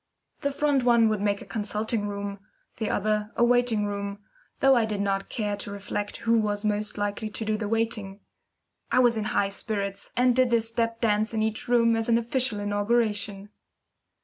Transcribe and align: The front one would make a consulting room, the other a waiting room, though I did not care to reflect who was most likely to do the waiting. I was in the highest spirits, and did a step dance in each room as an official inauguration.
The 0.39 0.49
front 0.49 0.83
one 0.83 1.09
would 1.09 1.21
make 1.21 1.43
a 1.43 1.45
consulting 1.45 2.07
room, 2.07 2.39
the 2.77 2.89
other 2.89 3.31
a 3.35 3.43
waiting 3.43 3.85
room, 3.85 4.17
though 4.59 4.75
I 4.75 4.83
did 4.83 4.99
not 4.99 5.29
care 5.29 5.55
to 5.57 5.69
reflect 5.71 6.17
who 6.25 6.39
was 6.39 6.65
most 6.65 6.97
likely 6.97 7.29
to 7.29 7.45
do 7.45 7.55
the 7.55 7.67
waiting. 7.69 8.21
I 8.91 8.97
was 8.97 9.15
in 9.15 9.21
the 9.21 9.29
highest 9.29 9.59
spirits, 9.59 10.11
and 10.17 10.35
did 10.35 10.51
a 10.55 10.61
step 10.61 11.01
dance 11.01 11.35
in 11.35 11.43
each 11.43 11.67
room 11.67 11.95
as 11.95 12.09
an 12.09 12.17
official 12.17 12.59
inauguration. 12.59 13.49